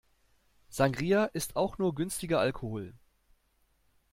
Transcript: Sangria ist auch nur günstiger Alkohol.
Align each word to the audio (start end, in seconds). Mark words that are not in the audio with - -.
Sangria 0.69 1.25
ist 1.25 1.55
auch 1.55 1.77
nur 1.77 1.93
günstiger 1.93 2.39
Alkohol. 2.39 2.95